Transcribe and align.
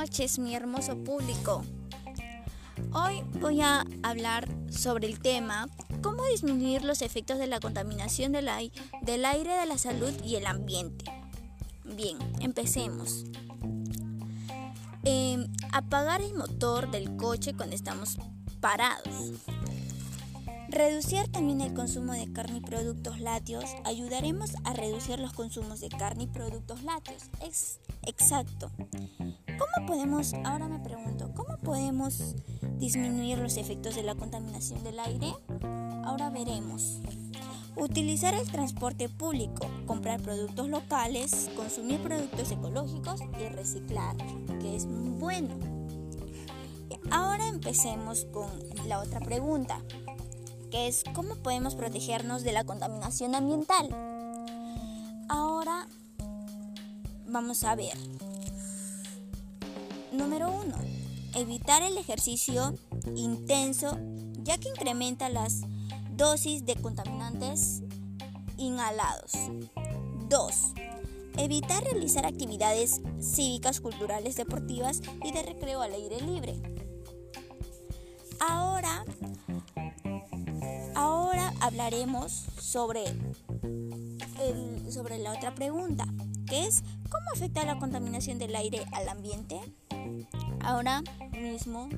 noches, 0.00 0.38
mi 0.38 0.54
hermoso 0.54 0.96
público. 1.04 1.62
Hoy 2.94 3.22
voy 3.38 3.60
a 3.60 3.84
hablar 4.02 4.48
sobre 4.70 5.06
el 5.06 5.20
tema 5.20 5.68
cómo 6.00 6.24
disminuir 6.24 6.84
los 6.84 7.02
efectos 7.02 7.38
de 7.38 7.46
la 7.46 7.60
contaminación 7.60 8.32
del, 8.32 8.48
aire, 8.48 8.72
de 9.04 9.66
la 9.66 9.76
salud 9.76 10.10
y 10.24 10.36
el 10.36 10.46
ambiente. 10.46 11.04
Bien, 11.84 12.16
empecemos. 12.40 13.26
Em, 15.04 15.46
apagar 15.70 16.22
el 16.22 16.34
motor 16.34 16.90
del 16.90 17.14
coche 17.16 17.52
cuando 17.52 17.76
estamos 17.76 18.16
parados. 18.58 19.32
Reducir 20.70 21.26
también 21.32 21.60
el 21.62 21.74
consumo 21.74 22.12
de 22.12 22.32
carne 22.32 22.58
y 22.58 22.60
productos 22.60 23.18
lácteos. 23.18 23.64
Ayudaremos 23.84 24.52
a 24.62 24.72
reducir 24.72 25.18
los 25.18 25.32
consumos 25.32 25.80
de 25.80 25.88
carne 25.88 26.24
y 26.24 26.26
productos 26.28 26.84
lácteos. 26.84 27.24
Es 27.44 27.80
exacto. 28.06 28.70
¿Cómo 29.18 29.86
podemos, 29.88 30.32
ahora 30.44 30.68
me 30.68 30.78
pregunto, 30.78 31.32
¿cómo 31.34 31.58
podemos 31.58 32.36
disminuir 32.78 33.38
los 33.38 33.56
efectos 33.56 33.96
de 33.96 34.04
la 34.04 34.14
contaminación 34.14 34.84
del 34.84 35.00
aire? 35.00 35.34
Ahora 36.04 36.30
veremos. 36.30 37.00
Utilizar 37.74 38.34
el 38.34 38.48
transporte 38.48 39.08
público, 39.08 39.68
comprar 39.86 40.20
productos 40.20 40.68
locales, 40.68 41.50
consumir 41.56 42.00
productos 42.00 42.52
ecológicos 42.52 43.20
y 43.40 43.48
reciclar, 43.48 44.16
que 44.60 44.76
es 44.76 44.86
muy 44.86 45.18
bueno. 45.18 45.58
Ahora 47.10 47.48
empecemos 47.48 48.24
con 48.26 48.48
la 48.86 49.00
otra 49.00 49.18
pregunta 49.18 49.82
que 50.70 50.88
es 50.88 51.04
cómo 51.14 51.36
podemos 51.36 51.74
protegernos 51.74 52.42
de 52.42 52.52
la 52.52 52.64
contaminación 52.64 53.34
ambiental. 53.34 53.88
Ahora 55.28 55.86
vamos 57.26 57.64
a 57.64 57.74
ver. 57.74 57.96
Número 60.12 60.50
1. 60.50 60.76
Evitar 61.34 61.82
el 61.82 61.96
ejercicio 61.96 62.74
intenso 63.14 63.98
ya 64.42 64.58
que 64.58 64.68
incrementa 64.68 65.28
las 65.28 65.62
dosis 66.16 66.64
de 66.64 66.74
contaminantes 66.76 67.82
inhalados. 68.56 69.32
2. 70.28 70.54
Evitar 71.36 71.82
realizar 71.84 72.26
actividades 72.26 73.00
cívicas, 73.20 73.80
culturales, 73.80 74.36
deportivas 74.36 75.00
y 75.24 75.32
de 75.32 75.42
recreo 75.42 75.80
al 75.80 75.94
aire 75.94 76.20
libre. 76.20 76.60
Ahora 78.40 79.04
hablaremos 81.60 82.32
sobre, 82.58 83.04
el, 83.04 84.92
sobre 84.92 85.18
la 85.18 85.32
otra 85.32 85.54
pregunta, 85.54 86.06
que 86.46 86.66
es 86.66 86.82
¿cómo 87.08 87.24
afecta 87.34 87.64
la 87.64 87.78
contaminación 87.78 88.38
del 88.38 88.56
aire 88.56 88.84
al 88.92 89.08
ambiente? 89.08 89.60
Ahora 90.60 91.02
mismo 91.32 91.88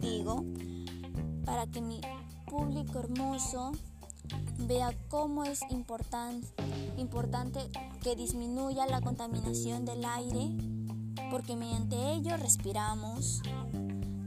digo, 0.00 0.44
para 1.44 1.66
que 1.66 1.80
mi 1.80 2.00
público 2.46 3.00
hermoso 3.00 3.72
vea 4.58 4.94
cómo 5.08 5.44
es 5.44 5.60
importante 5.70 6.48
que 8.02 8.16
disminuya 8.16 8.86
la 8.86 9.00
contaminación 9.00 9.84
del 9.84 10.04
aire, 10.04 10.50
porque 11.30 11.56
mediante 11.56 12.12
ello 12.12 12.36
respiramos, 12.36 13.42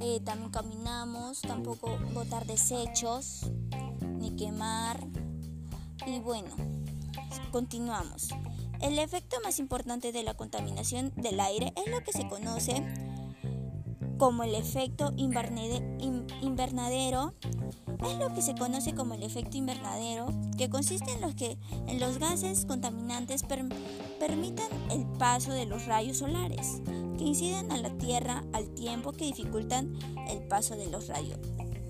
eh, 0.00 0.20
también 0.24 0.50
caminamos, 0.50 1.40
tampoco 1.40 1.98
botar 2.12 2.46
desechos, 2.46 3.50
quemar. 4.30 5.06
Y 6.06 6.20
bueno, 6.20 6.50
continuamos. 7.50 8.28
El 8.80 8.98
efecto 8.98 9.36
más 9.42 9.58
importante 9.58 10.12
de 10.12 10.22
la 10.22 10.34
contaminación 10.34 11.12
del 11.16 11.40
aire 11.40 11.72
es 11.76 11.90
lo 11.90 12.02
que 12.02 12.12
se 12.12 12.28
conoce 12.28 12.84
como 14.18 14.42
el 14.42 14.54
efecto 14.54 15.12
invernadero. 15.16 17.34
Es 18.06 18.18
lo 18.18 18.34
que 18.34 18.42
se 18.42 18.54
conoce 18.54 18.94
como 18.94 19.14
el 19.14 19.22
efecto 19.22 19.56
invernadero, 19.56 20.26
que 20.58 20.68
consiste 20.68 21.10
en, 21.12 21.22
los 21.22 21.34
que, 21.34 21.56
en 21.86 22.00
los 22.00 22.18
gases 22.18 22.66
contaminantes 22.66 23.44
permitan 23.44 24.68
el 24.90 25.06
paso 25.18 25.52
de 25.52 25.64
los 25.64 25.86
rayos 25.86 26.18
solares, 26.18 26.82
que 27.16 27.24
inciden 27.24 27.72
a 27.72 27.78
la 27.78 27.96
Tierra 27.96 28.44
al 28.52 28.68
tiempo 28.74 29.12
que 29.12 29.24
dificultan 29.24 29.96
el 30.28 30.46
paso 30.46 30.76
de 30.76 30.90
los 30.90 31.06
rayos 31.06 31.38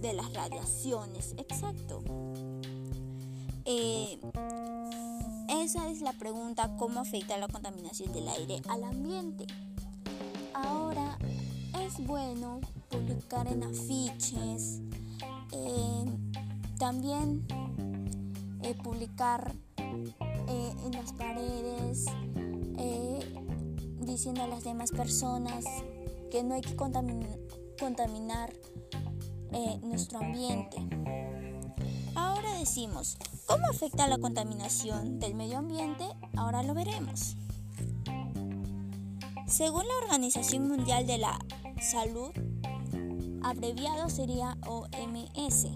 de 0.00 0.12
las 0.12 0.32
radiaciones. 0.32 1.34
Exacto. 1.36 2.02
Eh, 3.64 4.18
esa 5.48 5.90
es 5.90 6.00
la 6.00 6.12
pregunta, 6.14 6.76
¿cómo 6.76 7.00
afecta 7.00 7.36
la 7.36 7.48
contaminación 7.48 8.12
del 8.12 8.28
aire 8.28 8.62
al 8.68 8.84
ambiente? 8.84 9.46
Ahora, 10.54 11.18
es 11.80 12.04
bueno 12.06 12.60
publicar 12.88 13.46
en 13.46 13.62
afiches, 13.62 14.80
eh, 15.52 16.04
también 16.78 17.46
eh, 18.62 18.74
publicar 18.82 19.54
en 20.48 20.92
las 20.92 21.12
paredes, 21.12 22.06
diciendo 24.00 24.42
a 24.42 24.48
las 24.48 24.64
demás 24.64 24.90
personas 24.90 25.64
que 26.30 26.42
no 26.42 26.54
hay 26.54 26.62
que 26.62 26.74
contaminar 26.74 28.52
nuestro 29.82 30.18
ambiente. 30.18 30.76
Ahora 32.14 32.54
decimos, 32.58 33.18
¿cómo 33.46 33.66
afecta 33.68 34.08
la 34.08 34.18
contaminación 34.18 35.18
del 35.18 35.34
medio 35.34 35.58
ambiente? 35.58 36.04
Ahora 36.36 36.62
lo 36.62 36.74
veremos. 36.74 37.36
Según 39.46 39.86
la 39.86 39.94
Organización 40.04 40.68
Mundial 40.68 41.06
de 41.06 41.18
la 41.18 41.38
Salud, 41.80 42.30
abreviado 43.42 44.08
sería 44.08 44.56
OMS, 44.66 45.66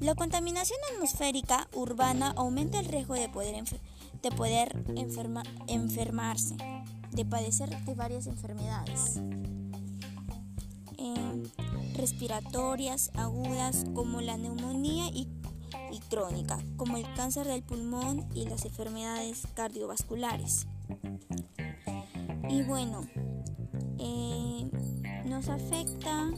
la 0.00 0.16
contaminación 0.16 0.80
atmosférica 0.94 1.68
urbana 1.74 2.32
aumenta 2.36 2.80
el 2.80 2.86
riesgo 2.86 3.14
de 3.14 3.28
poder, 3.28 3.62
de 4.20 4.30
poder 4.32 4.84
enfermarse, 5.68 6.56
de 7.12 7.24
padecer 7.24 7.84
de 7.84 7.94
varias 7.94 8.26
enfermedades 8.26 9.20
respiratorias 12.02 13.12
agudas 13.14 13.84
como 13.94 14.20
la 14.20 14.36
neumonía 14.36 15.06
y, 15.14 15.28
crónica, 16.10 16.58
como 16.76 16.96
el 16.96 17.06
cáncer 17.14 17.46
del 17.46 17.62
pulmón 17.62 18.28
y 18.34 18.44
las 18.46 18.64
enfermedades 18.64 19.46
cardiovasculares. 19.54 20.66
Y 22.50 22.62
bueno, 22.62 23.06
eh, 24.00 24.68
nos 25.26 25.48
afecta 25.48 26.32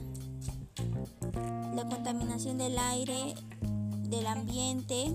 la 1.74 1.88
contaminación 1.88 2.58
del 2.58 2.78
aire, 2.78 3.34
del 4.10 4.26
ambiente. 4.26 5.06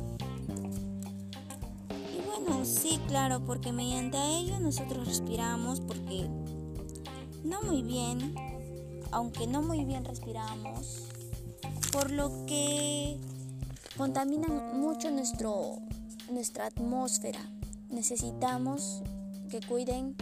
Y 2.12 2.22
bueno, 2.26 2.66
sí, 2.66 3.00
claro, 3.08 3.46
porque 3.46 3.72
mediante 3.72 4.18
ello 4.18 4.60
nosotros 4.60 5.06
respiramos, 5.06 5.80
porque 5.80 6.28
no 7.44 7.62
muy 7.62 7.84
bien, 7.84 8.34
aunque 9.12 9.48
no 9.48 9.62
muy 9.62 9.86
bien 9.86 10.06
respiramos, 10.06 11.10
por 11.92 12.12
lo 12.12 12.46
que 12.46 13.20
contaminan 13.98 14.80
mucho 14.80 15.12
nuestro, 15.12 15.78
nuestra 16.32 16.68
atmósfera. 16.68 17.40
Necesitamos 17.90 19.02
que 19.50 19.60
cuiden 19.62 20.16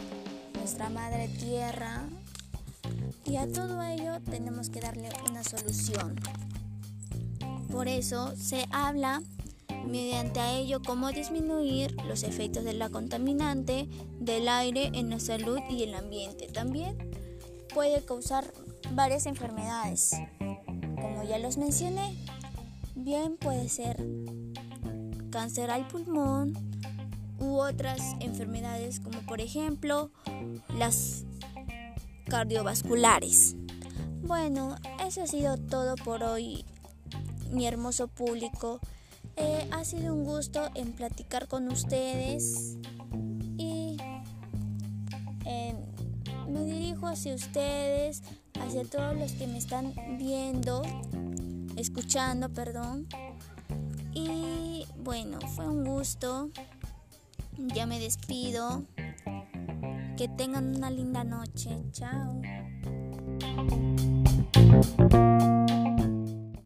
nuestra 0.56 0.90
madre 0.90 1.28
tierra 1.28 2.08
y 3.26 3.36
a 3.38 3.52
todo 3.52 3.82
ello 3.84 4.22
tenemos 4.30 4.70
que 4.70 4.80
darle 4.80 5.10
una 5.30 5.44
solución. 5.44 6.16
Por 7.70 7.88
eso 7.88 8.36
se 8.38 8.66
habla 8.72 9.22
mediante 9.86 10.40
a 10.40 10.58
ello 10.58 10.82
cómo 10.82 11.12
disminuir 11.12 11.96
los 12.08 12.24
efectos 12.24 12.64
de 12.64 12.74
la 12.74 12.90
contaminante 12.90 13.88
del 14.20 14.48
aire 14.48 14.92
en 14.94 15.10
la 15.10 15.20
salud 15.20 15.60
y 15.70 15.84
el 15.84 15.94
ambiente. 15.94 16.48
También 16.48 16.98
puede 17.78 18.04
causar 18.04 18.52
varias 18.94 19.28
enfermedades. 19.28 20.16
Como 20.40 21.24
ya 21.30 21.38
los 21.38 21.58
mencioné, 21.58 22.18
bien 22.96 23.38
puede 23.38 23.70
ser 23.70 24.04
cáncer 25.30 25.70
al 25.70 25.88
pulmón 25.88 26.54
u 27.38 27.58
otras 27.60 28.02
enfermedades 28.20 29.00
como 29.00 29.22
por 29.28 29.42
ejemplo 29.42 30.10
las 30.76 31.26
cardiovasculares. 32.28 33.56
Bueno, 34.24 34.78
eso 35.06 35.22
ha 35.22 35.28
sido 35.28 35.60
todo 35.60 35.98
por 35.98 36.24
hoy, 36.24 36.66
mi 37.52 37.68
hermoso 37.68 38.08
público. 38.08 38.80
Eh, 39.36 39.70
ha 39.70 39.86
sido 39.86 40.16
un 40.16 40.24
gusto 40.24 40.68
en 40.74 40.94
platicar 40.94 41.48
con 41.48 41.68
ustedes 41.68 42.76
dirijo 46.68 47.08
hacia 47.08 47.34
ustedes 47.34 48.22
hacia 48.60 48.84
todos 48.84 49.16
los 49.16 49.32
que 49.34 49.48
me 49.48 49.58
están 49.58 49.94
viendo, 50.18 50.82
escuchando, 51.76 52.50
perdón. 52.50 53.08
Y 54.14 54.86
bueno, 55.04 55.40
fue 55.56 55.68
un 55.68 55.86
gusto. 55.86 56.50
Ya 57.58 57.86
me 57.86 58.00
despido. 58.00 58.84
Que 60.18 60.28
tengan 60.28 60.76
una 60.76 60.90
linda 60.90 61.24
noche. 61.24 61.70
Chao. 61.92 62.42